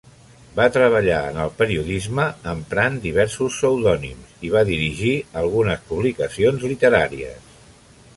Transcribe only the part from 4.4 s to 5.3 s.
i va dirigir